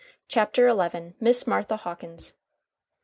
]CHAPTER 0.29 0.67
XI 0.67 1.13
MISS 1.19 1.45
MARTHA 1.45 1.77
HAWKINS. 1.85 2.33